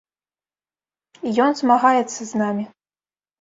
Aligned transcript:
І 1.31 1.33
ён 1.45 1.51
змагаецца 1.59 2.21
з 2.31 2.41
намі. 2.43 2.65